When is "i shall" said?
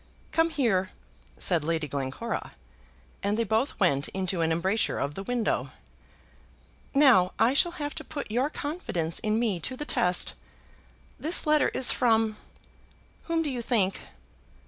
7.37-7.73